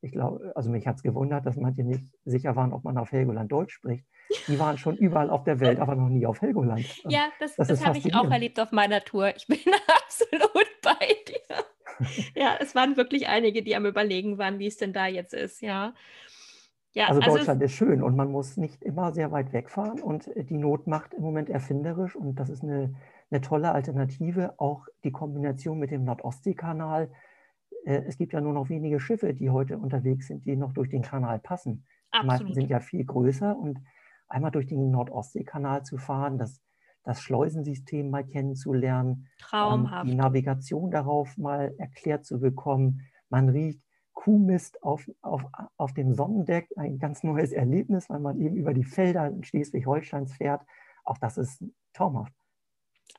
[0.00, 3.12] Ich glaube, also mich hat es gewundert, dass manche nicht sicher waren, ob man auf
[3.12, 4.06] Helgoland Deutsch spricht.
[4.48, 6.84] Die waren schon überall auf der Welt, aber noch nie auf Helgoland.
[7.08, 9.34] Ja, das, das, das habe ich auch erlebt auf meiner Tour.
[9.36, 9.58] Ich bin
[10.04, 11.64] absolut bei dir.
[12.34, 15.60] Ja, es waren wirklich einige, die am Überlegen waren, wie es denn da jetzt ist,
[15.62, 15.94] ja.
[16.94, 20.28] Ja, also, also Deutschland ist schön und man muss nicht immer sehr weit wegfahren und
[20.36, 22.94] die Not macht im Moment erfinderisch und das ist eine,
[23.30, 24.54] eine tolle Alternative.
[24.58, 27.10] Auch die Kombination mit dem Nordostseekanal.
[27.86, 30.90] Äh, es gibt ja nur noch wenige Schiffe, die heute unterwegs sind, die noch durch
[30.90, 31.86] den Kanal passen.
[32.10, 32.22] Absolut.
[32.22, 33.78] Die meisten sind ja viel größer und
[34.32, 36.60] einmal durch den Nordostseekanal zu fahren, das,
[37.04, 40.04] das Schleusensystem mal kennenzulernen, Traumhaft.
[40.04, 43.02] Ähm, die Navigation darauf mal erklärt zu bekommen.
[43.28, 43.82] Man riecht
[44.14, 45.44] Kuhmist auf, auf,
[45.76, 50.34] auf dem Sonnendeck, ein ganz neues Erlebnis, weil man eben über die Felder in Schleswig-Holsteins
[50.34, 50.62] fährt.
[51.04, 52.32] Auch das ist traumhaft.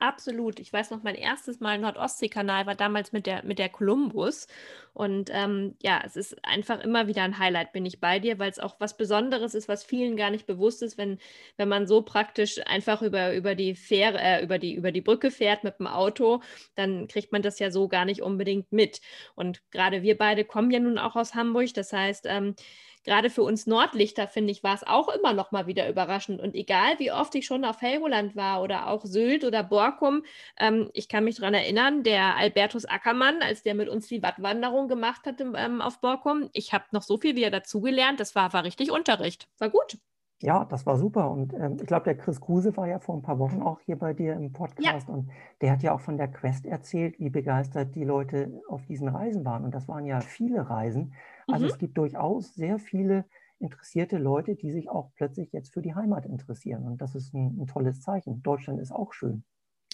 [0.03, 0.59] Absolut.
[0.59, 4.47] Ich weiß noch, mein erstes Mal Nordostseekanal war damals mit der, mit der Columbus.
[4.91, 8.51] Und ähm, ja, es ist einfach immer wieder ein Highlight, bin ich bei dir, weil
[8.51, 11.19] es auch was Besonderes ist, was vielen gar nicht bewusst ist, wenn,
[11.55, 15.31] wenn man so praktisch einfach über, über die Fähre, äh, über die, über die Brücke
[15.31, 16.41] fährt mit dem Auto,
[16.75, 18.99] dann kriegt man das ja so gar nicht unbedingt mit.
[19.35, 21.73] Und gerade wir beide kommen ja nun auch aus Hamburg.
[21.75, 22.55] Das heißt, ähm,
[23.03, 26.41] gerade für uns Nordlichter, finde ich, war es auch immer noch mal wieder überraschend.
[26.41, 30.23] Und egal, wie oft ich schon auf Helgoland war oder auch Sylt oder Borkum,
[30.57, 34.87] ähm, ich kann mich daran erinnern, der Albertus Ackermann, als der mit uns die Wattwanderung
[34.87, 38.19] gemacht hat ähm, auf Borkum, ich habe noch so viel wieder dazugelernt.
[38.19, 39.47] Das war, war richtig Unterricht.
[39.57, 39.97] War gut.
[40.43, 41.31] Ja, das war super.
[41.31, 43.97] Und ähm, ich glaube, der Chris Kruse war ja vor ein paar Wochen auch hier
[43.97, 45.07] bei dir im Podcast.
[45.07, 45.13] Ja.
[45.13, 45.29] Und
[45.61, 49.45] der hat ja auch von der Quest erzählt, wie begeistert die Leute auf diesen Reisen
[49.45, 49.63] waren.
[49.63, 51.13] Und das waren ja viele Reisen.
[51.47, 51.71] Also mhm.
[51.71, 53.25] es gibt durchaus sehr viele
[53.60, 56.84] interessierte Leute, die sich auch plötzlich jetzt für die Heimat interessieren.
[56.84, 58.43] Und das ist ein, ein tolles Zeichen.
[58.43, 59.43] Deutschland ist auch schön.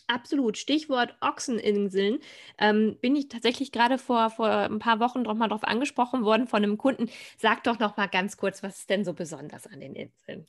[0.07, 0.57] Absolut.
[0.57, 2.19] Stichwort Ochseninseln.
[2.57, 6.47] Ähm, bin ich tatsächlich gerade vor, vor ein paar Wochen noch mal darauf angesprochen worden
[6.47, 7.09] von einem Kunden.
[7.37, 10.47] Sag doch noch mal ganz kurz, was ist denn so besonders an den Inseln?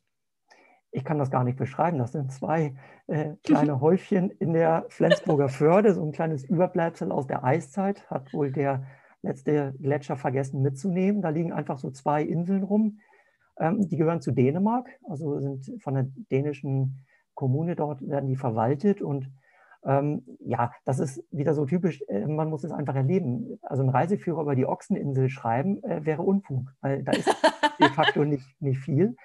[0.92, 1.98] Ich kann das gar nicht beschreiben.
[1.98, 2.74] Das sind zwei
[3.06, 8.32] äh, kleine Häufchen in der Flensburger Förde, so ein kleines Überbleibsel aus der Eiszeit, hat
[8.32, 8.86] wohl der
[9.22, 11.22] letzte Gletscher vergessen mitzunehmen.
[11.22, 12.98] Da liegen einfach so zwei Inseln rum.
[13.58, 17.04] Ähm, die gehören zu Dänemark, also sind von der dänischen
[17.34, 19.30] Kommune dort, werden die verwaltet und
[19.84, 23.58] ähm, ja, das ist wieder so typisch, äh, man muss es einfach erleben.
[23.62, 27.28] Also ein Reiseführer über die Ochseninsel schreiben äh, wäre Unfug, weil da ist
[27.80, 29.16] de facto nicht, nicht viel.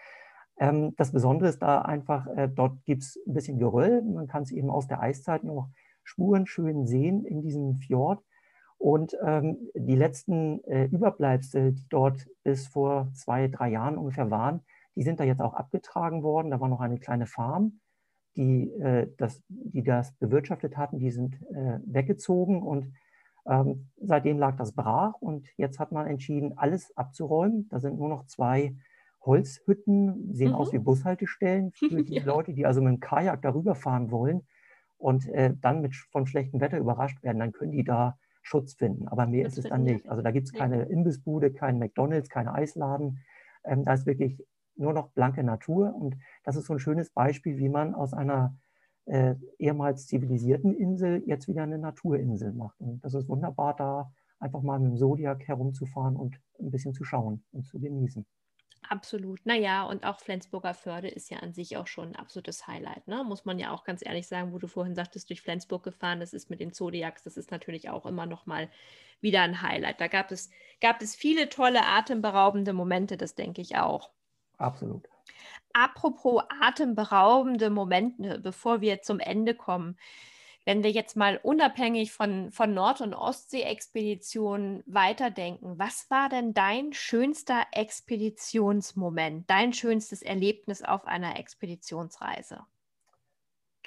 [0.58, 4.02] Ähm, das Besondere ist da einfach, äh, dort gibt es ein bisschen Geröll.
[4.02, 5.70] Man kann es eben aus der Eiszeit noch
[6.04, 8.24] Spuren schön sehen in diesem Fjord.
[8.78, 14.62] Und ähm, die letzten äh, Überbleibsel, die dort bis vor zwei, drei Jahren ungefähr waren,
[14.96, 16.52] die sind da jetzt auch abgetragen worden.
[16.52, 17.80] Da war noch eine kleine Farm
[18.36, 22.94] die, äh, das, die das bewirtschaftet hatten, die sind äh, weggezogen und
[23.48, 27.68] ähm, seitdem lag das brach und jetzt hat man entschieden, alles abzuräumen.
[27.70, 28.76] Da sind nur noch zwei
[29.22, 30.56] Holzhütten, sehen mhm.
[30.56, 32.24] aus wie Bushaltestellen für die ja.
[32.24, 34.48] Leute, die also mit dem Kajak darüber fahren wollen
[34.98, 39.08] und äh, dann mit, von schlechtem Wetter überrascht werden, dann können die da Schutz finden.
[39.08, 40.08] Aber mehr das ist es dann nicht.
[40.08, 43.20] Also da gibt es keine Imbissbude, keinen McDonalds, keine Eisladen.
[43.64, 44.40] Ähm, da ist wirklich
[44.76, 45.96] nur noch blanke Natur.
[45.96, 48.56] Und das ist so ein schönes Beispiel, wie man aus einer
[49.06, 52.80] äh, ehemals zivilisierten Insel jetzt wieder eine Naturinsel macht.
[52.80, 57.04] Und das ist wunderbar, da einfach mal mit dem Zodiac herumzufahren und ein bisschen zu
[57.04, 58.28] schauen und zu genießen.
[58.90, 59.46] Absolut.
[59.46, 63.08] Naja, und auch Flensburger Förde ist ja an sich auch schon ein absolutes Highlight.
[63.08, 63.24] Ne?
[63.24, 66.34] Muss man ja auch ganz ehrlich sagen, wo du vorhin sagtest, durch Flensburg gefahren, das
[66.34, 68.70] ist mit den Zodiacs, das ist natürlich auch immer noch mal
[69.22, 70.00] wieder ein Highlight.
[70.02, 70.50] Da gab es,
[70.82, 74.12] gab es viele tolle, atemberaubende Momente, das denke ich auch.
[74.58, 75.10] Absolut.
[75.74, 79.98] Apropos atemberaubende Momente, bevor wir zum Ende kommen.
[80.66, 86.92] Wenn wir jetzt mal unabhängig von, von Nord- und Ostsee-Expeditionen weiterdenken, was war denn dein
[86.92, 92.62] schönster Expeditionsmoment, dein schönstes Erlebnis auf einer Expeditionsreise?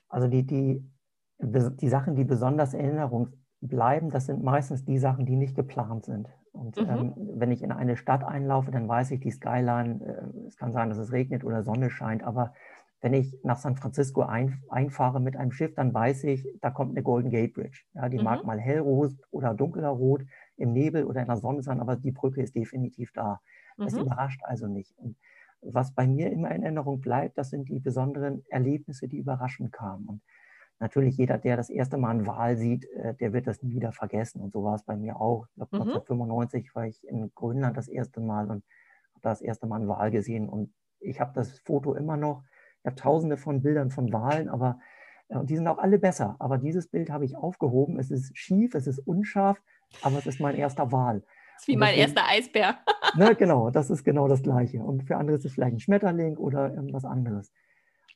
[0.09, 0.83] Also die, die,
[1.41, 6.05] die Sachen, die besonders in Erinnerung bleiben, das sind meistens die Sachen, die nicht geplant
[6.05, 6.29] sind.
[6.53, 6.89] Und mhm.
[6.89, 10.73] ähm, wenn ich in eine Stadt einlaufe, dann weiß ich, die Skyline, äh, es kann
[10.73, 12.55] sein, dass es regnet oder Sonne scheint, aber
[13.01, 16.91] wenn ich nach San Francisco ein, einfahre mit einem Schiff, dann weiß ich, da kommt
[16.91, 17.85] eine Golden Gate Bridge.
[17.95, 18.25] Ja, die mhm.
[18.25, 20.23] mag mal hellrot oder dunkler rot
[20.57, 23.41] im Nebel oder in der Sonne sein, aber die Brücke ist definitiv da.
[23.77, 24.01] Das mhm.
[24.01, 24.93] überrascht also nicht.
[24.99, 25.17] Und
[25.61, 30.07] was bei mir immer in Erinnerung bleibt, das sind die besonderen Erlebnisse, die überraschend kamen.
[30.07, 30.23] Und
[30.81, 33.93] natürlich jeder, der das erste Mal einen Wal sieht, äh, der wird das nie wieder
[33.93, 34.41] vergessen.
[34.41, 35.47] Und so war es bei mir auch.
[35.49, 35.83] Ich glaube, mhm.
[35.83, 38.65] 1995 war ich in Grönland das erste Mal und
[39.15, 40.49] habe das erste Mal einen Wal gesehen.
[40.49, 42.43] Und ich habe das Foto immer noch.
[42.83, 44.79] Ich habe tausende von Bildern von Walen, aber
[45.29, 46.37] äh, und die sind auch alle besser.
[46.39, 47.99] Aber dieses Bild habe ich aufgehoben.
[47.99, 49.61] Es ist schief, es ist unscharf,
[50.03, 51.21] aber es ist mein erster Wal.
[51.21, 52.79] Das ist wie mein deswegen, erster Eisbär.
[53.17, 54.83] ne, genau, das ist genau das Gleiche.
[54.83, 57.53] Und für andere ist es vielleicht ein Schmetterling oder irgendwas anderes.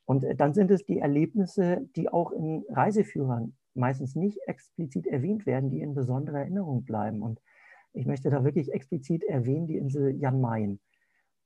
[0.05, 5.46] Und äh, dann sind es die Erlebnisse, die auch in Reiseführern meistens nicht explizit erwähnt
[5.46, 7.22] werden, die in besonderer Erinnerung bleiben.
[7.22, 7.40] Und
[7.94, 10.81] ich möchte da wirklich explizit erwähnen die Insel Jan Mayen,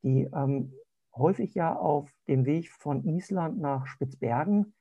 [0.03, 0.73] die ähm,
[1.17, 4.75] häufig ja auf dem Weg von Island nach Spitzbergen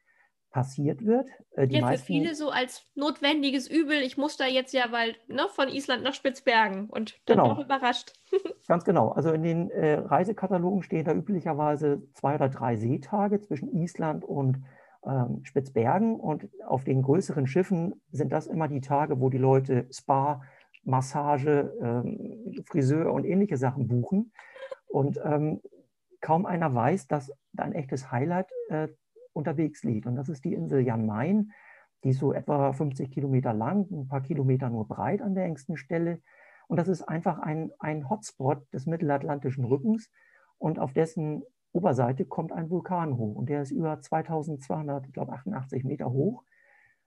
[0.55, 1.29] passiert wird.
[1.51, 3.97] Äh, die ja, meisten, für viele so als notwendiges Übel.
[3.97, 7.51] Ich muss da jetzt ja, weil ne, von Island nach Spitzbergen und dann genau.
[7.51, 8.13] auch überrascht.
[8.67, 9.09] Ganz genau.
[9.09, 14.63] Also in den äh, Reisekatalogen stehen da üblicherweise zwei oder drei Seetage zwischen Island und
[15.05, 16.15] ähm, Spitzbergen.
[16.21, 20.41] Und auf den größeren Schiffen sind das immer die Tage, wo die Leute Spa,
[20.85, 24.31] Massage, ähm, Friseur und ähnliche Sachen buchen.
[24.87, 25.59] Und ähm,
[26.25, 28.87] kaum einer weiß, dass da ein echtes Highlight äh,
[29.33, 30.07] unterwegs liegt.
[30.07, 31.51] Und das ist die Insel Jan Mayen.
[32.03, 35.77] Die ist so etwa 50 Kilometer lang, ein paar Kilometer nur breit an der engsten
[35.77, 36.21] Stelle.
[36.67, 40.09] Und das ist einfach ein, ein Hotspot des mittelatlantischen Rückens.
[40.57, 43.35] Und auf dessen Oberseite kommt ein Vulkan hoch.
[43.35, 46.43] Und der ist über 2288 Meter hoch.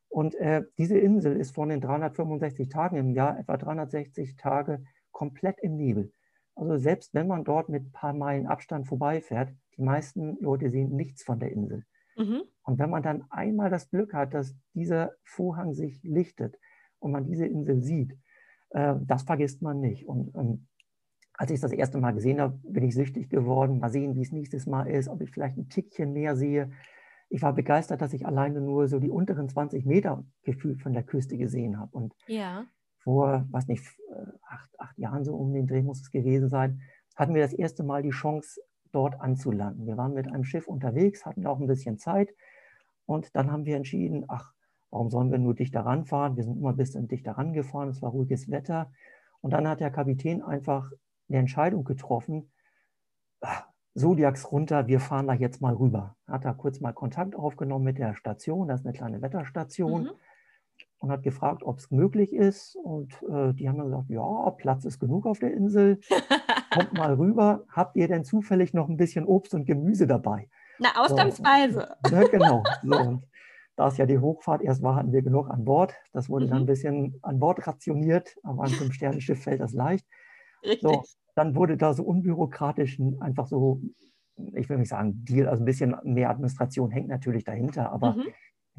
[0.09, 5.59] Und äh, diese Insel ist von den 365 Tagen im Jahr etwa 360 Tage komplett
[5.59, 6.13] im Nebel.
[6.59, 10.97] Also selbst wenn man dort mit ein paar Meilen Abstand vorbeifährt, die meisten Leute sehen
[10.97, 11.85] nichts von der Insel.
[12.17, 12.43] Mhm.
[12.63, 16.59] Und wenn man dann einmal das Glück hat, dass dieser Vorhang sich lichtet
[16.99, 18.19] und man diese Insel sieht,
[18.71, 20.09] äh, das vergisst man nicht.
[20.09, 20.67] Und ähm,
[21.35, 23.79] als ich es das erste Mal gesehen habe, bin ich süchtig geworden.
[23.79, 26.73] Mal sehen, wie es nächstes Mal ist, ob ich vielleicht ein Tickchen mehr sehe.
[27.31, 31.05] Ich war begeistert, dass ich alleine nur so die unteren 20 Meter gefühlt von der
[31.05, 31.97] Küste gesehen habe.
[31.97, 32.67] Und ja.
[33.09, 36.83] Vor, was nicht, äh, acht, acht Jahren so um den Dreh muss es gewesen sein,
[37.17, 38.61] hatten wir das erste Mal die Chance,
[38.93, 39.87] dort anzulanden.
[39.87, 42.29] Wir waren mit einem Schiff unterwegs, hatten auch ein bisschen Zeit
[43.07, 44.53] und dann haben wir entschieden, ach,
[44.91, 46.37] warum sollen wir nur dichter ranfahren?
[46.37, 48.93] Wir sind immer ein bisschen dichter rangefahren, es war ruhiges Wetter.
[49.41, 50.91] Und dann hat der Kapitän einfach
[51.31, 52.53] eine Entscheidung getroffen,
[53.95, 56.15] Zodiacs runter, wir fahren da jetzt mal rüber.
[56.27, 60.03] Hat da kurz mal Kontakt aufgenommen mit der Station, das ist eine kleine Wetterstation.
[60.03, 60.11] Mhm
[61.09, 62.77] und hat gefragt, ob es möglich ist.
[62.77, 66.01] Und äh, die haben dann gesagt, ja, Platz ist genug auf der Insel.
[66.73, 67.65] Kommt mal rüber.
[67.71, 70.49] Habt ihr denn zufällig noch ein bisschen Obst und Gemüse dabei?
[70.79, 71.89] Na, ausnahmsweise.
[72.07, 72.63] So, ne, genau.
[72.83, 73.27] So, und
[73.77, 75.95] da es ja die Hochfahrt erst war, hatten wir genug an Bord.
[76.13, 76.51] Das wurde mhm.
[76.51, 80.07] dann ein bisschen an Bord rationiert, aber an einem Sternenschiff fällt das leicht.
[80.63, 80.83] Richtig.
[80.83, 81.03] So,
[81.35, 83.81] dann wurde da so unbürokratisch einfach so,
[84.55, 88.27] ich will nicht sagen Deal, also ein bisschen mehr Administration hängt natürlich dahinter, aber mhm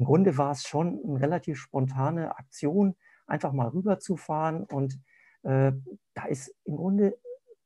[0.00, 4.64] im Grunde war es schon eine relativ spontane Aktion, einfach mal rüberzufahren.
[4.64, 4.98] Und
[5.42, 5.72] äh,
[6.14, 7.18] da ist im Grunde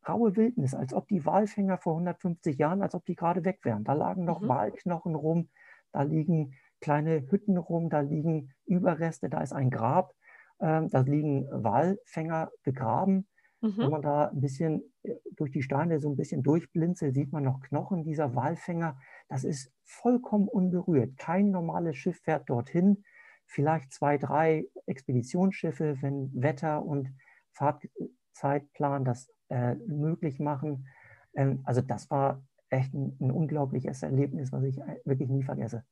[0.09, 3.85] raue Wildnis, als ob die Walfänger vor 150 Jahren, als ob die gerade weg wären.
[3.85, 4.49] Da lagen noch mhm.
[4.49, 5.49] Walknochen rum,
[5.93, 10.13] Da liegen kleine Hütten rum, da liegen Überreste, da ist ein Grab,
[10.59, 13.29] äh, da liegen Walfänger begraben.
[13.61, 13.79] Mhm.
[13.79, 17.45] Wenn man da ein bisschen äh, durch die Steine so ein bisschen durchblinzelt, sieht man
[17.45, 18.99] noch Knochen dieser Walfänger.
[19.29, 21.17] Das ist vollkommen unberührt.
[21.17, 23.05] Kein normales Schiff fährt dorthin.
[23.47, 27.15] Vielleicht zwei, drei Expeditionsschiffe, wenn Wetter und
[27.53, 30.87] Fahrtzeitplan das äh, möglich machen.
[31.35, 35.85] Ähm, also das war echt ein, ein unglaubliches Erlebnis, was ich wirklich nie vergesse.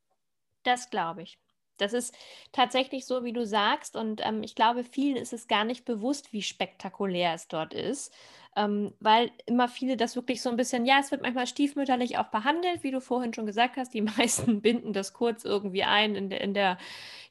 [0.63, 1.39] Das glaube ich.
[1.79, 2.15] Das ist
[2.53, 3.97] tatsächlich so, wie du sagst.
[3.97, 8.13] Und ähm, ich glaube, vielen ist es gar nicht bewusst, wie spektakulär es dort ist.
[8.55, 12.29] Ähm, weil immer viele das wirklich so ein bisschen, ja, es wird manchmal stiefmütterlich auch
[12.29, 13.95] behandelt, wie du vorhin schon gesagt hast.
[13.95, 16.79] Die meisten binden das kurz irgendwie ein in in der,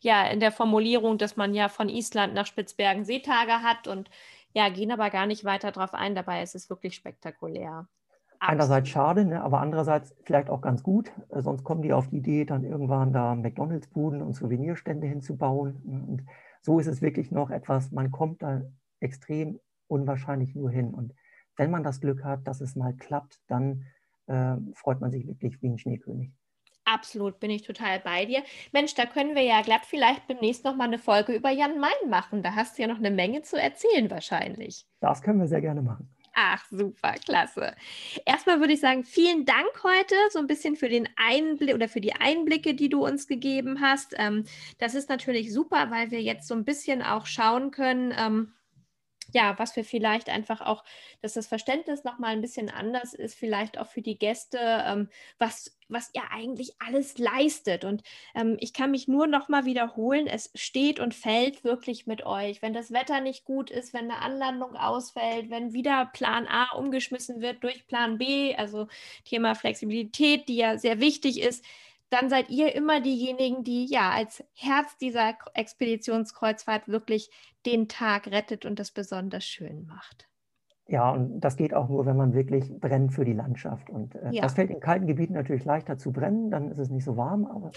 [0.01, 4.09] ja, in der Formulierung, dass man ja von Island nach Spitzbergen Seetage hat und
[4.53, 6.15] ja, gehen aber gar nicht weiter drauf ein.
[6.15, 7.87] Dabei ist es wirklich spektakulär.
[8.43, 11.11] Einerseits schade, ne, aber andererseits vielleicht auch ganz gut.
[11.29, 15.75] Äh, sonst kommen die auf die Idee, dann irgendwann da McDonalds-Buden und Souvenirstände hinzubauen.
[15.85, 16.25] Und
[16.63, 18.63] so ist es wirklich noch etwas, man kommt da
[18.99, 20.91] extrem unwahrscheinlich nur hin.
[20.91, 21.13] Und
[21.55, 23.85] wenn man das Glück hat, dass es mal klappt, dann
[24.25, 26.31] äh, freut man sich wirklich wie ein Schneekönig.
[26.85, 28.41] Absolut, bin ich total bei dir.
[28.71, 32.09] Mensch, da können wir ja glatt vielleicht demnächst noch mal eine Folge über Jan Main
[32.09, 32.41] machen.
[32.41, 34.87] Da hast du ja noch eine Menge zu erzählen wahrscheinlich.
[34.99, 36.09] Das können wir sehr gerne machen.
[36.33, 37.75] Ach, super, klasse.
[38.25, 41.99] Erstmal würde ich sagen, vielen Dank heute so ein bisschen für den Einblick oder für
[41.99, 44.15] die Einblicke, die du uns gegeben hast.
[44.17, 44.45] Ähm,
[44.77, 48.53] das ist natürlich super, weil wir jetzt so ein bisschen auch schauen können, ähm,
[49.31, 50.83] ja, was wir vielleicht einfach auch,
[51.21, 55.77] dass das Verständnis nochmal ein bisschen anders ist, vielleicht auch für die Gäste, ähm, was,
[55.87, 57.83] was ihr eigentlich alles leistet.
[57.85, 58.03] Und
[58.35, 62.61] ähm, ich kann mich nur nochmal wiederholen, es steht und fällt wirklich mit euch.
[62.61, 67.41] Wenn das Wetter nicht gut ist, wenn eine Anlandung ausfällt, wenn wieder Plan A umgeschmissen
[67.41, 68.87] wird durch Plan B, also
[69.25, 71.63] Thema Flexibilität, die ja sehr wichtig ist,
[72.11, 77.31] dann seid ihr immer diejenigen, die ja als Herz dieser Expeditionskreuzfahrt wirklich
[77.65, 80.27] den Tag rettet und das besonders schön macht.
[80.87, 83.89] Ja, und das geht auch nur, wenn man wirklich brennt für die Landschaft.
[83.89, 84.41] Und äh, ja.
[84.41, 87.45] das fällt in kalten Gebieten natürlich leichter zu brennen, dann ist es nicht so warm.
[87.45, 87.71] Aber,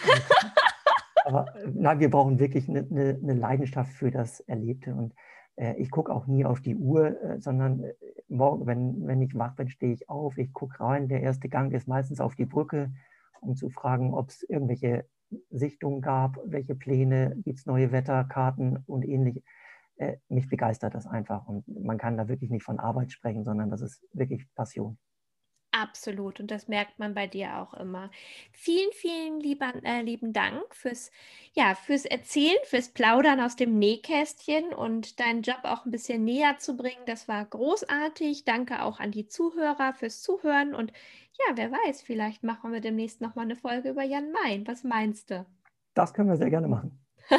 [1.25, 4.94] aber äh, nein, wir brauchen wirklich eine, eine, eine, Leidenschaft für das Erlebte.
[4.94, 5.14] Und
[5.55, 7.94] äh, ich gucke auch nie auf die Uhr, äh, sondern äh,
[8.27, 11.07] morgen, wenn, wenn ich wach bin, stehe ich auf, ich gucke rein.
[11.07, 12.90] Der erste Gang ist meistens auf die Brücke
[13.40, 15.07] um zu fragen, ob es irgendwelche
[15.51, 19.42] Sichtungen gab, welche Pläne, gibt es neue Wetterkarten und ähnlich.
[19.97, 23.70] Äh, mich begeistert das einfach und man kann da wirklich nicht von Arbeit sprechen, sondern
[23.70, 24.99] das ist wirklich Passion.
[25.85, 26.40] Absolut.
[26.40, 28.11] Und das merkt man bei dir auch immer.
[28.53, 31.11] Vielen, vielen lieber, äh, lieben Dank fürs,
[31.53, 36.57] ja, fürs Erzählen, fürs Plaudern aus dem Nähkästchen und deinen Job auch ein bisschen näher
[36.59, 37.05] zu bringen.
[37.05, 38.47] Das war großartig.
[38.47, 40.75] Danke auch an die Zuhörer fürs Zuhören.
[40.75, 40.90] Und
[41.33, 44.66] ja, wer weiß, vielleicht machen wir demnächst nochmal eine Folge über Jan Main.
[44.66, 45.44] Was meinst du?
[45.92, 46.99] Das können wir sehr gerne machen.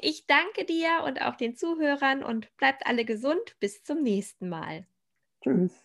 [0.00, 3.56] ich danke dir und auch den Zuhörern und bleibt alle gesund.
[3.60, 4.86] Bis zum nächsten Mal.
[5.42, 5.84] Tschüss.